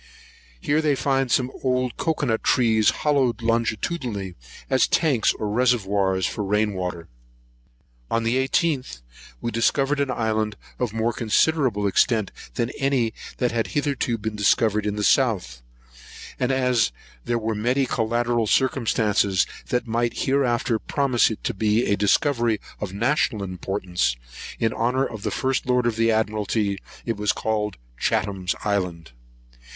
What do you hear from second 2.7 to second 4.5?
hollowed longitudinally,